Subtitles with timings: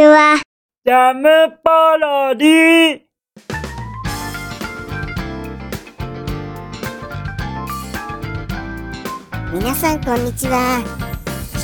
[0.00, 0.40] ちは。
[0.86, 1.28] ジャム
[1.62, 3.00] パロディ。
[9.52, 10.82] 皆さんこんにちは。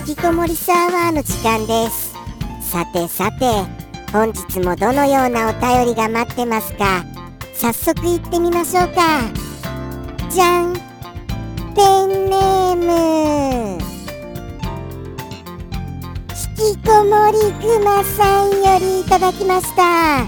[0.07, 2.13] 引きこもりサーバーの時間です。
[2.61, 3.47] さてさて
[4.13, 7.07] 本日もどのようなお便りが待ってますか？
[7.55, 9.23] 早速行ってみましょうか。
[10.31, 10.75] じゃん。
[11.75, 13.79] ペンネーム。
[13.81, 13.86] 引
[16.67, 20.23] きこもりぐまさんよりいただきました。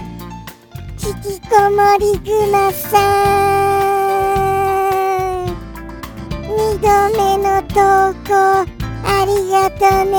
[1.05, 2.97] 引きこもりぐまさ
[5.43, 5.47] ん。
[6.47, 7.75] 二度目の投
[8.25, 8.31] 稿
[9.03, 10.15] ありがとね。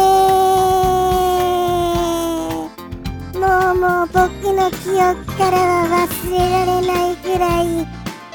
[3.40, 4.20] もうもう僕
[4.52, 7.64] の記憶からは忘れられないぐらい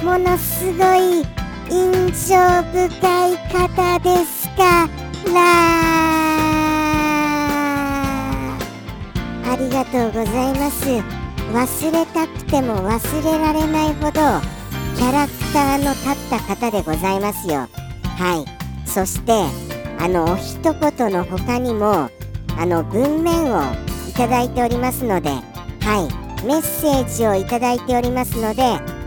[0.03, 1.23] ものすごい
[1.69, 2.33] 印象
[2.73, 2.87] 深
[3.27, 4.89] い方ですか
[5.31, 6.04] ら。
[9.55, 10.85] ありがとうございます。
[11.53, 14.11] 忘れたくても忘れられないほど
[14.97, 17.69] キャラクターの立った方でございますよ。
[18.17, 18.45] は
[18.85, 18.85] い。
[18.85, 19.31] そして
[19.97, 22.09] あのお一言の他にも
[22.57, 23.61] あの文面を
[24.09, 25.41] いただいておりますのでは
[26.43, 26.45] い。
[26.45, 28.61] メッセージをいただいておりますので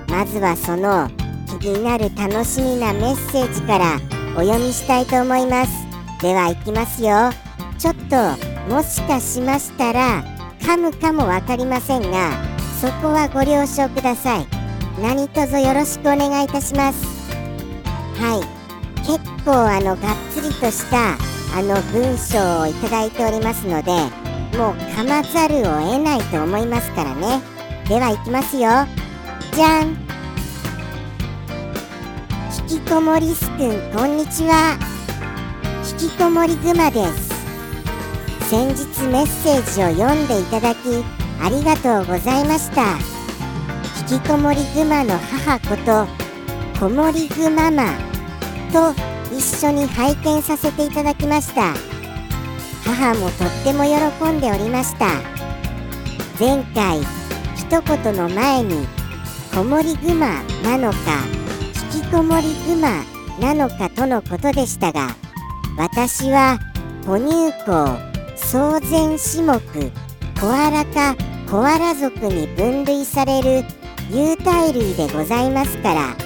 [0.08, 1.10] まずはその
[1.60, 3.96] 気になる楽しみなメッセージから
[4.34, 5.86] お読みしたいと思います。
[6.22, 7.33] では行きますよ。
[7.78, 10.38] ちょっともしかしましたら
[10.69, 12.30] 噛むかも分かりませんが
[12.78, 14.47] そこはご了承ください。
[15.00, 17.06] 何卒よろしくお願いいたします。
[18.20, 19.02] はい。
[19.02, 21.14] 結構あのがっつりとした
[21.56, 23.92] あの文章をいただいておりますので
[24.58, 27.41] もう噛まざるを得ないと思いますからね。
[27.89, 28.69] では行きますよ。
[29.55, 29.96] じゃん。
[32.69, 34.77] 引きこもりすくんこんにちは。
[35.98, 37.27] 引きこもりぐまです。
[38.50, 40.78] 先日メッセージを読んでいただき
[41.38, 42.96] ありがとうございました。
[44.10, 46.06] 引きこもりグマの母こと
[46.80, 47.92] こもりぐママ
[48.73, 48.95] と
[49.36, 51.74] 一緒に拝見させていただきました。
[52.84, 55.08] 母もとっても喜んでおりました。
[56.40, 57.00] 前回
[57.55, 58.86] 一言の前に
[59.55, 60.98] こもりグマなのか
[61.92, 63.05] 引きこもりグマ
[63.40, 65.08] なのかとのことでしたが
[65.77, 66.58] 私は
[67.05, 68.08] 哺乳綱
[68.48, 69.61] 草前種目
[70.41, 71.14] コアラか
[71.51, 73.63] コアラ属に分類される
[74.11, 76.17] 有袋類でございますから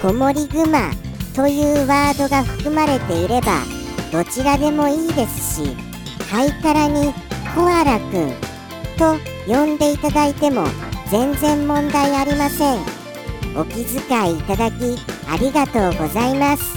[0.00, 0.92] コモリグマ
[1.34, 3.64] というワードが含まれていれば
[4.12, 5.74] どちらでもいいですし
[6.30, 7.12] ハイカラに
[7.52, 8.30] コアラくん
[8.96, 9.16] と
[9.52, 10.64] 呼んでいただいても
[11.10, 12.78] 全然問題ありません。
[13.58, 14.96] お気遣いいただき
[15.28, 16.74] ありがとうございます。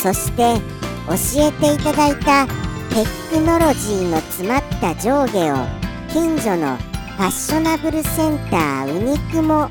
[0.00, 0.60] そして
[1.08, 2.61] 教えていただいた
[2.92, 5.66] テクノロジーの詰まった上下を
[6.12, 9.64] 近所のファッショナブルセンターウニクモ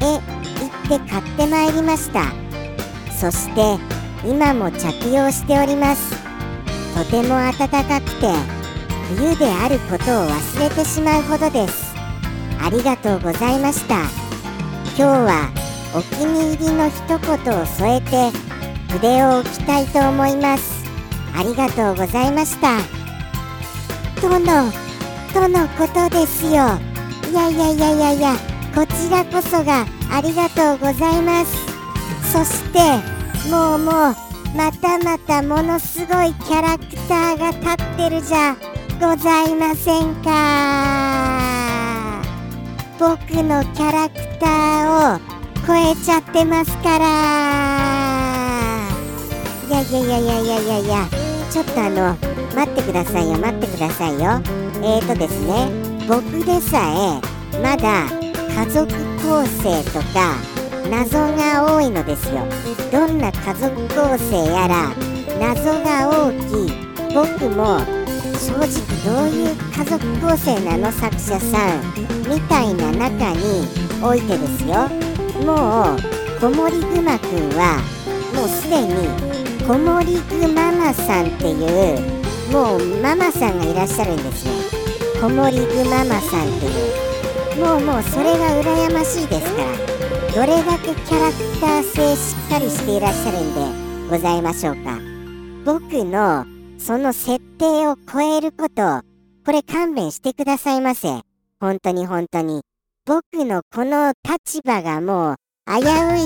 [0.00, 2.32] へ行って買ってまいりました。
[3.12, 3.78] そして
[4.28, 6.16] 今も着用しております。
[6.92, 8.32] とても暖かくて
[9.14, 11.94] 冬であることを忘れてしまうほどです。
[12.60, 13.94] ありがとうございました。
[13.94, 15.52] 今日は
[15.94, 18.32] お気に入りの一言を添えて
[18.90, 20.75] 筆を置きたいと思います。
[21.38, 22.78] ありがとうございました。
[24.20, 24.72] との
[25.34, 26.78] とのことですよ。
[27.30, 28.34] いやいやいやいやいや
[28.74, 31.54] こちらこそがありがとうございます。
[32.32, 32.78] そして
[33.50, 34.16] もうもう
[34.56, 38.56] またまたものすごいキャラクターが立ってるじゃ
[38.98, 42.22] ございませんか。
[42.98, 45.18] 僕のキャラクターを
[45.66, 47.06] 超えちゃってますから。
[49.68, 51.06] いやいやいやいやいやいやいや。
[51.56, 52.14] ちょっとあの
[52.54, 54.42] 待ってくださいよ待ってくださいよ。
[54.84, 55.70] えーとですね
[56.06, 56.82] 僕でさ
[57.54, 58.92] えまだ家族
[59.24, 60.36] 構成とか
[60.90, 62.46] 謎が多いのですよ。
[62.92, 64.92] どんな家族構成やら
[65.40, 66.72] 謎が大きい
[67.14, 67.78] 僕も
[68.36, 68.68] 正直
[69.02, 71.80] どういう家族構成なの作者さん
[72.28, 73.66] みたいな中に
[74.02, 74.90] おいてですよ。
[75.42, 75.98] もう
[76.38, 77.80] 子守ぐまくんは
[78.34, 79.35] もうすでに
[79.66, 82.00] 子守ぐママさんっていう
[82.52, 84.52] もうママさんがいらっしゃるんですよ。
[85.20, 95.00] 子守ぐママさんっていうもうもうそれが羨ましいですからどれだけキャラクター性しっかりしていらっしゃるんでございましょうか。
[95.64, 96.46] 僕の
[96.78, 99.02] その設定を超えること
[99.44, 101.08] これ勘弁してくださいませ。
[101.58, 102.60] 本当に本当に。
[103.04, 105.36] 僕のこの立場がもう
[105.66, 105.82] 危うい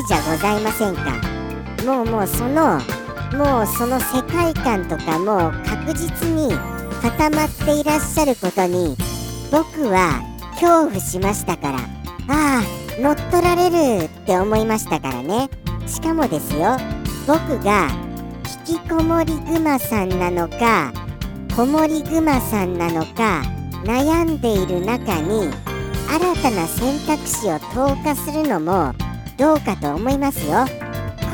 [0.07, 1.13] じゃございませんか。
[1.87, 2.79] もうもうその
[3.37, 6.53] もうその世界観とかも確実に
[7.01, 8.97] 固まっていらっしゃることに
[9.51, 10.21] 僕は
[10.61, 11.79] 恐怖しましたから。
[12.29, 15.49] ああ乗っ取られるって思いましたからね。
[15.87, 16.77] しかもですよ
[17.27, 17.89] 僕が
[18.69, 20.93] 引きこもりグマさんなのか
[21.57, 23.43] こもりグマさんなのか
[23.85, 25.51] 悩んでいる中に
[26.09, 28.93] 新たな選択肢を投下するのも
[29.37, 30.67] どうかと思いますよ。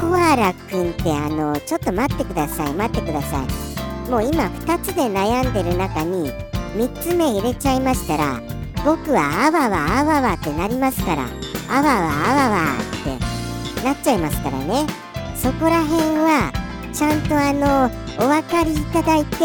[0.00, 4.10] コアラくんってあのちょっと待ってください待ってください。
[4.10, 6.30] もう今2つで悩んでる中に
[6.76, 8.40] 3つ目入れちゃいましたら
[8.84, 11.26] 僕はあわわあわわってなりますから
[11.68, 14.86] あわわあわわってなっちゃいますからね。
[15.34, 16.52] そこら辺は
[16.92, 17.90] ちゃんとあの
[18.24, 19.36] お分かりいただいて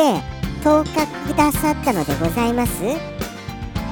[0.63, 2.81] 投下くださったのでございます？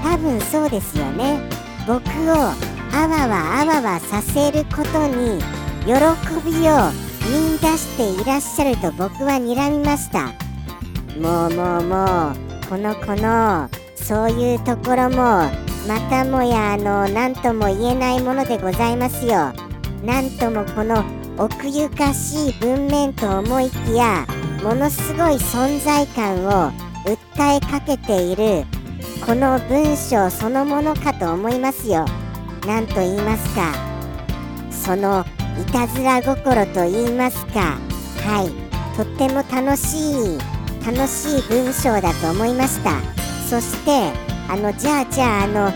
[0.03, 1.39] 多分そうですよね。
[1.87, 2.33] 僕を
[2.91, 5.41] あわわあわわさせることに
[5.85, 5.93] 喜
[6.45, 6.91] びを
[7.29, 10.33] 見出していらっしゃると僕は睨みました。
[11.19, 15.49] もうもうもうこの子のそういうところも
[15.87, 19.53] またもやあの何とも言えないものでございますよ。
[20.03, 21.03] なんともこの
[21.37, 24.25] 奥ゆかしい文面と思いきや
[24.63, 26.71] ものすごい存在感を
[27.05, 28.65] 訴えかけている
[29.25, 32.05] この文章そのものかと思いますよ。
[32.65, 33.73] 何と言いますか。
[34.71, 35.25] その
[35.59, 37.77] いたずら心と言いますか。
[38.25, 38.49] はい。
[38.95, 40.39] とっても楽しい
[40.85, 42.91] 楽しい文章だと思いました。
[43.49, 44.11] そして
[44.49, 45.71] あのじゃあじゃああの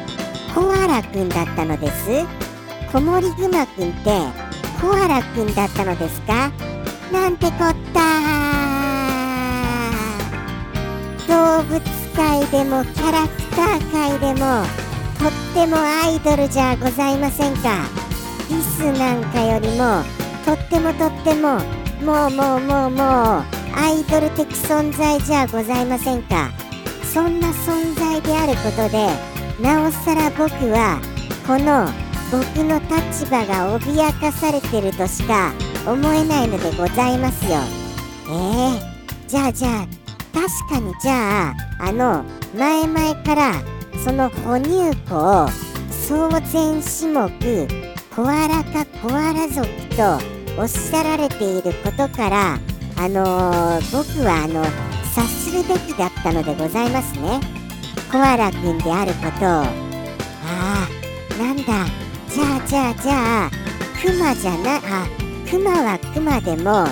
[0.53, 2.25] コアラくんだったのです？
[2.91, 4.09] 子守グマくんって
[4.81, 6.51] コアラくんだったのですか？
[7.12, 8.01] なんてこった
[11.27, 11.81] 動物
[12.15, 14.65] 界でもキャラクター界でも
[15.19, 18.03] とってもアイドルじゃございませんか。
[18.54, 20.04] リスなんかよりも
[20.46, 21.60] とってもとっても
[22.06, 23.44] もうもうもうもう
[23.76, 26.52] アイドル的存在じゃございませんか？
[27.04, 29.10] そんな存在であることで
[29.60, 31.02] なおさら僕は
[31.48, 31.90] この
[32.32, 35.52] 僕の立場が脅かされてるとしか
[35.88, 37.60] 思えないのでございますよ。
[38.28, 38.80] えー、
[39.28, 39.88] じゃあじゃあ
[40.34, 42.24] 確かにじゃああの
[42.56, 43.54] 前々から
[44.04, 45.48] その哺乳庫を
[45.90, 47.82] 総全種目
[48.15, 50.19] コアラかコアラ族と
[50.56, 52.60] おっしゃられていることから
[52.95, 54.63] あのー、僕はあの
[55.15, 57.39] 察するべきだったのでございますね。
[58.12, 59.50] コアラくんであることを。
[59.50, 59.68] あ
[60.45, 61.63] あなんだ。
[62.30, 63.51] じゃあじゃあじゃあ
[64.00, 65.07] クマじゃなあ
[65.50, 66.86] クマはクマでも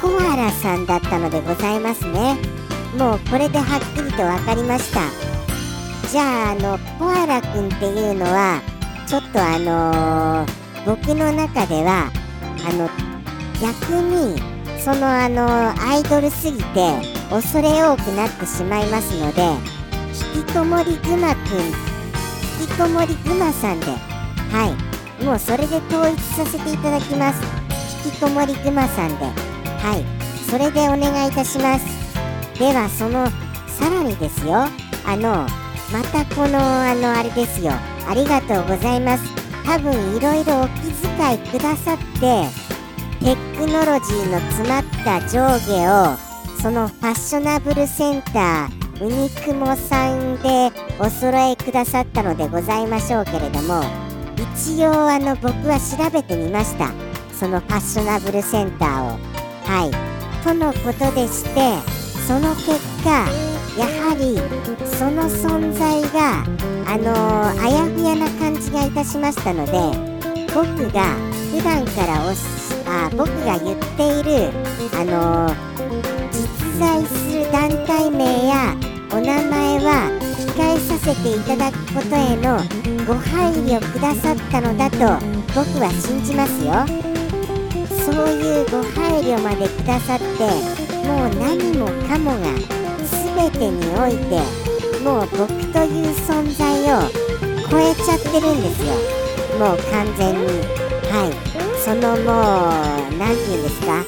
[0.00, 2.38] コアラさんだったのでございますね。
[2.96, 5.00] もうこれではっきりと分かりました。
[6.10, 8.62] じゃああのコアラくんっていうのは
[9.06, 12.10] ちょっとあのー、僕の中では
[12.66, 12.88] あの
[13.60, 14.38] 逆に
[14.80, 16.64] そのあのアイドルすぎて
[17.30, 19.42] 恐れ多くなってしまいますので
[20.36, 21.58] 引きこもりグマくん
[22.60, 23.86] 引きこもりグマさんで
[24.54, 25.24] はい。
[25.24, 27.42] もうそれで統一させていただきます。
[28.06, 29.24] 引きこもりグマさんで。
[29.24, 30.04] はい。
[30.48, 31.84] それでお願いいたします。
[32.56, 33.26] ではその
[33.66, 34.66] さらにですよ。
[35.04, 35.46] あの
[35.92, 37.72] またこのあのあれですよ。
[38.08, 39.24] ありがとうございます。
[39.64, 42.44] 多分いろいろお気遣いくださって
[43.24, 46.16] テクノロジーの詰まった上下を
[46.60, 53.82] そのファッショナブルセンターウニクモさんでお揃えくださったのでございましょうけれども
[54.36, 56.90] 一応あの僕は調べてみました。
[57.32, 59.18] そのファッショナブルセンターを。
[59.64, 60.44] はい。
[60.44, 61.72] とのことでして
[62.26, 63.26] その結果
[63.76, 64.36] やはり
[64.86, 66.44] その存在が
[66.86, 69.72] あのー、あやふやな感じがいたしましたので
[70.54, 71.16] 僕が
[71.50, 72.40] 普段からおし
[72.86, 74.52] あ僕が言っている
[74.94, 75.54] あのー、
[76.30, 78.76] 実在する団体名や
[79.10, 80.10] お名前は
[80.54, 82.58] 控えさせていただくことへの
[83.06, 84.98] ご配慮くださったのだと
[85.54, 87.14] 僕は信じますよ。
[88.04, 90.24] そういうご配慮までくださって
[91.08, 92.83] もう何もかもが
[93.36, 94.40] 全てにおいて
[95.02, 97.08] もう僕という存在を
[97.70, 98.94] 超えちゃってるんですよ。
[99.58, 100.46] もう完全に。
[101.10, 101.54] はい。
[101.84, 103.98] そのもう何て言うんですか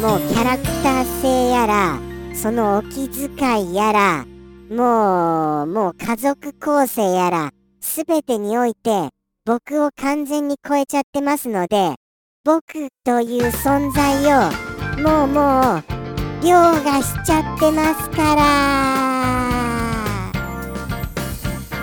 [0.00, 1.98] もうキャラクター性やら
[2.34, 4.24] そのお気遣いやら
[4.70, 9.10] もうもう家族構成やら全てにおいて
[9.44, 11.96] 僕を完全に超えちゃってますので
[12.44, 14.50] 僕という存在を
[15.02, 15.97] もうもう
[16.42, 18.42] 凌駕しちゃってますから。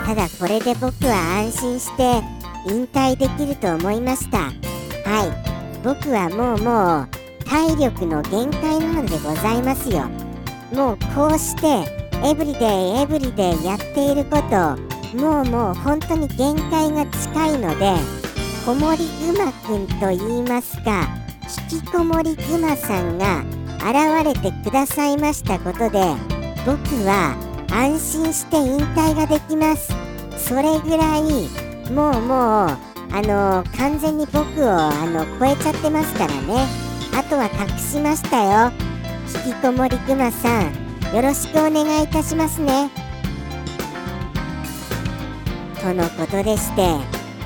[0.06, 2.22] ただこれで僕は安心して
[2.66, 4.38] 引退できると思いました。
[4.38, 5.82] はい。
[5.84, 7.08] 僕はもうもう
[7.44, 10.08] 体力の限界なのでございますよ。
[10.72, 11.90] もうこうして
[12.24, 14.76] エブリデイエブリデイやっていること
[15.16, 17.94] もうもう本当に限界が近いので
[18.64, 21.06] 子守ぐまくんと言いますか
[21.70, 23.44] 引きこもりぐまさんが
[23.88, 26.00] 現れてくださいましたことで
[26.66, 27.36] 僕は
[27.70, 29.92] 安心して引退ができます。
[30.36, 31.22] それぐらい
[31.92, 32.68] もうもう
[33.12, 36.66] あの完全に僕をあの超えちゃってますからね。
[37.16, 38.72] あとは隠しましたよ。
[39.44, 40.64] 引きこもりくまさん
[41.14, 42.90] よろしくお願いいたしますね。
[45.80, 46.96] とのことでして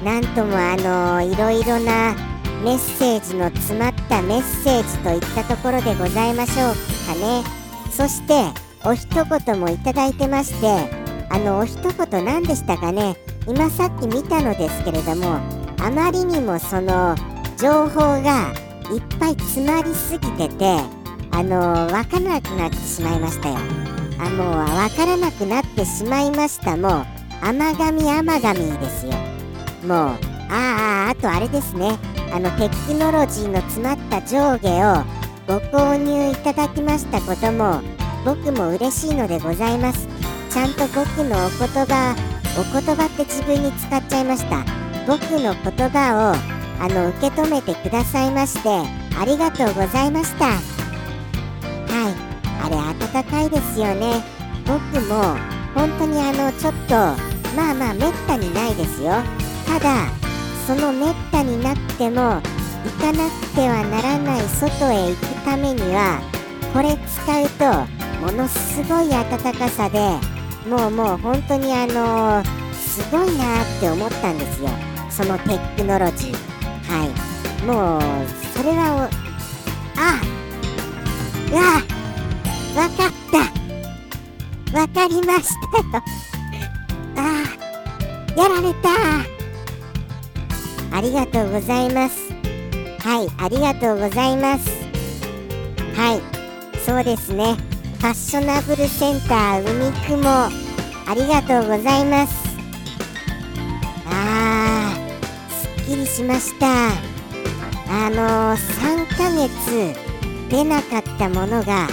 [0.02, 2.14] なんともあのいろいろな
[2.62, 6.74] メッセージの詰まったメッセージといったところでございましょう
[7.06, 7.42] かね。
[7.90, 8.34] そして
[8.84, 10.90] お一言もいただいてまして
[11.30, 13.16] あのお一言何でしたかね。
[13.48, 15.38] 今さっき見たのですけれども
[15.80, 17.16] あまりにもその
[17.58, 18.52] 情報が
[18.92, 20.78] いっぱい詰まりすぎてて
[21.30, 23.56] あの分からなくなってしまいましたよ。
[24.18, 27.06] あもう分からなくなってしまいましたもう
[27.40, 29.12] 甘神甘神ですよ。
[29.86, 30.18] もう
[30.52, 31.98] あああとあれですね。
[32.32, 35.04] あのテクノロジーの詰まった上下を
[35.46, 37.80] ご購入いただきましたことも
[38.24, 40.08] 僕も嬉しいのでございます。
[40.50, 42.14] ちゃんと僕のお言葉
[42.58, 44.64] お言葉って自分に使っちゃいました。
[45.06, 48.68] 僕の言葉をあの受け止めてくださいまして
[49.18, 50.46] ありがとうございました。
[50.46, 52.14] はい。
[52.62, 54.22] あれ温かいですよね。
[54.66, 55.36] 僕も
[55.74, 56.94] 本当にあのちょっと
[57.56, 59.14] まあまあめったにないですよ。
[59.66, 60.19] ただ
[60.70, 62.40] そのめったになくても行
[63.00, 66.20] かなくてはならない外へ行くためには
[66.72, 69.98] これ使うとものすごい暖かさで
[70.68, 74.68] もうもう本当にあのー、すごいなって思ったんですよ。
[75.10, 76.34] そのテクノロジー。
[76.86, 77.08] はい。
[77.66, 78.00] もう
[78.56, 79.10] それは
[79.96, 80.20] あ
[81.50, 81.62] うわ
[82.84, 83.10] わかっ
[84.72, 84.78] た。
[84.78, 86.04] わかりましたよ
[87.16, 87.42] あ
[88.40, 89.39] やられた。
[90.92, 92.32] ありがとうございます。
[93.00, 94.70] はいありがとうございます。
[95.96, 96.20] はい
[96.84, 97.56] そうですね。
[97.98, 100.50] ファッショナブルセンター海雲あ
[101.14, 102.34] りがとうございます。
[104.06, 106.66] あーすっきりしました。
[107.92, 109.94] あのー、3ヶ月
[110.48, 111.88] 出なかったものが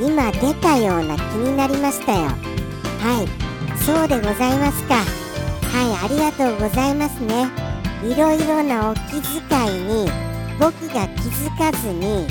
[0.00, 2.22] 今出たような気になりましたよ。
[2.24, 4.94] はいそうでございますか。
[4.94, 7.61] はいありがとうございますね。
[8.04, 10.10] いろいろなお気遣いに
[10.58, 12.26] 僕が気づかずに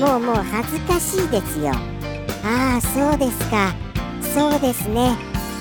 [0.00, 1.72] もうもう恥ずかしいですよ。
[2.44, 3.74] ああそうですか。
[4.34, 5.16] そうですね。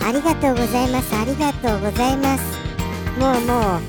[0.05, 1.15] ありがとうございます。
[1.15, 2.43] ありがとうございます。
[3.17, 3.81] もうもう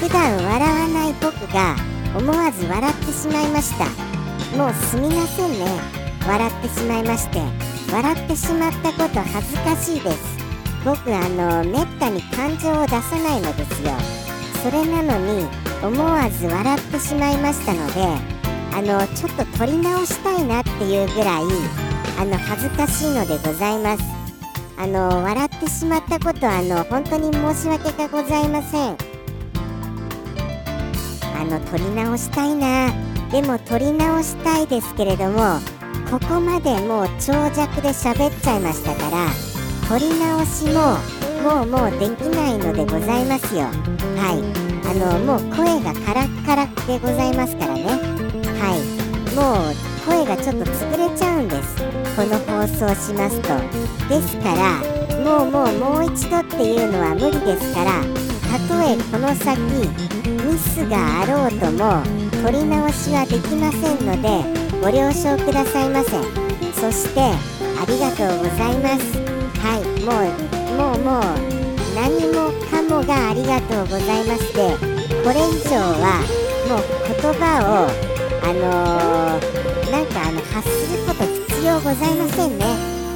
[0.00, 1.76] 普段笑わない僕が
[2.16, 3.84] 思わず笑ってしまいました。
[4.56, 5.66] もうすみませんね。
[6.26, 7.40] 笑ってしまいまして
[7.92, 10.38] 笑ってしまったこと恥ずかしいです。
[10.84, 14.17] 僕あのめったに感情を出さないのですよ。
[14.62, 15.46] それなのに
[15.82, 18.02] 思わず笑ってしまいましたので
[18.74, 21.42] あのちょっと撮り直したいなっていうぐらい
[22.18, 24.02] あの恥ずかしいのでございます。
[24.76, 28.96] あの笑ってしまったことあの本当に申し訳がございません。
[31.40, 32.92] あの撮り直したいな。
[33.30, 35.60] でも撮り直したいですけれども
[36.10, 39.26] ここまでもう長尺で喋っちゃいましたから
[39.86, 40.96] 撮り直しも
[41.42, 43.62] もうもうできないのでございますよ。
[43.62, 44.68] はい。
[44.88, 47.84] あのもう声がカラッカラでございますからね。
[47.84, 48.98] はい。
[49.34, 51.76] もう声がちょっと潰れちゃうんです。
[52.16, 53.48] この放送しますと。
[54.08, 54.80] ですから
[55.22, 58.02] もうもうもう一度っていうのは無理ですから
[58.50, 62.02] たとえこの先ミスがあろうとも
[62.42, 66.10] 取り直しはできませんのでご了承くださいませ。
[66.72, 69.18] そしてありがとうございます。
[69.60, 69.82] はい。
[70.04, 70.12] も
[70.54, 71.22] うもうもう
[71.96, 74.76] 何もかもがありがとうございまして
[75.24, 76.22] これ以上は
[76.68, 78.08] もう言葉を
[78.44, 82.64] あのー、なんかあの発すること必要ございませんね。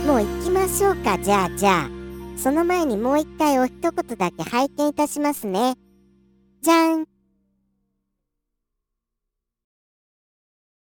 [0.04, 1.16] もう行きましょうか。
[1.19, 1.90] じゃあじゃあ。
[2.37, 5.76] その前にもう一回お一言だけ拝見いたしますね。
[6.61, 7.02] じゃん。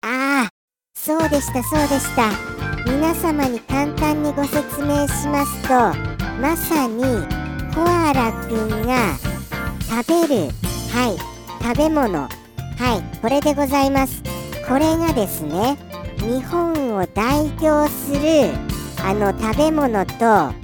[0.03, 0.49] ああ
[0.95, 2.31] そうでしたそうでした。
[2.87, 7.03] 皆様に簡単にご説明しますとまさに
[7.75, 9.17] コアラくんが
[10.05, 10.51] 食べる
[10.93, 14.23] はい食べ物はいこれでございます。
[14.69, 15.77] これがですね
[16.19, 18.51] 日本を代表する
[19.05, 20.55] あの食べ物とあ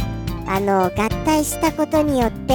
[0.60, 0.90] の合
[1.25, 2.54] 体したことによって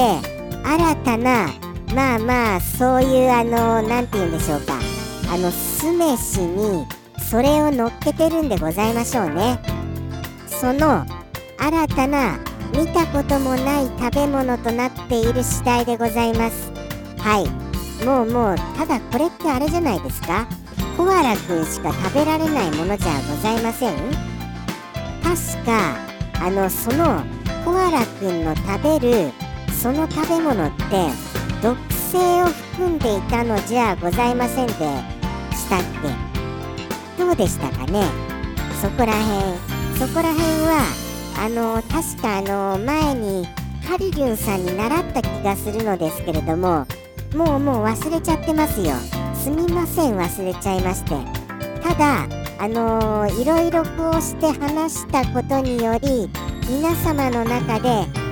[0.64, 1.48] 新たな
[1.94, 4.78] まあまあそういうあの何て言うんでしょうか。
[5.32, 6.86] あの酢飯に
[7.30, 9.58] それを乗っけてるんでございましょうね。
[10.46, 11.04] その
[11.58, 12.38] 新たな
[12.74, 16.72] 見たこともない食べ物となっている次第でございます。
[17.18, 18.04] はい。
[18.04, 20.46] もうもうただこれってあれじゃないですか。
[20.96, 23.94] コアラくんしか食べられないものじゃございません。
[25.22, 25.96] 確か
[26.40, 27.22] あのその
[27.64, 29.32] コアラくんの食べる
[29.72, 30.82] その食べ物って
[31.62, 35.82] 毒性を含んでいたのじゃございませんでしたっ
[37.16, 38.04] けどうでしたかね？
[38.82, 39.56] そこらへん
[39.96, 41.03] そこらへんは
[41.36, 43.46] あの確かあの前に
[43.86, 46.86] ハリリュンさんに習った気がするのですけれども
[47.34, 48.94] もうもう忘れちゃってますよ。
[49.34, 51.10] すみません忘れちゃいまして。
[51.82, 52.26] ただ
[52.58, 56.30] あのー、いろいろこうして話したことにより
[56.70, 57.88] 皆様の中で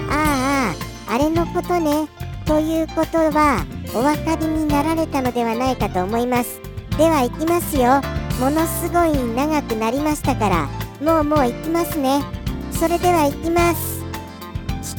[0.08, 0.72] あ
[1.08, 2.08] ああれのことね
[2.46, 6.60] ということはお分かりになられたのではないかと思います。
[6.96, 8.00] では行きますよ。
[8.40, 10.68] ものすごい長くなりましたから
[11.02, 12.41] もうもう行きますね。
[12.82, 14.02] それでは行きます。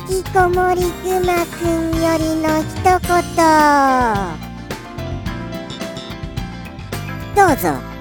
[0.09, 2.95] 引きこもりくまくんよりの一言。
[7.35, 7.92] どうぞ。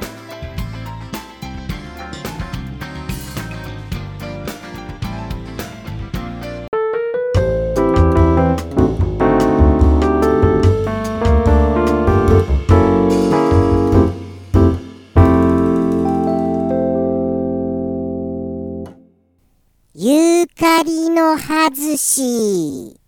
[21.72, 23.00] の外し。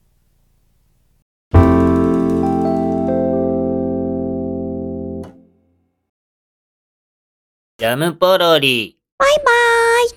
[7.77, 8.99] ジャムポロリ。
[9.19, 9.43] バイバ
[10.03, 10.09] イ。